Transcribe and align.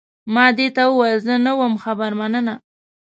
ما 0.33 0.45
دې 0.57 0.67
ته 0.75 0.83
وویل، 0.87 1.19
زه 1.27 1.33
نه 1.45 1.51
وم 1.59 1.73
خبر، 1.83 2.11
مننه. 2.19 2.55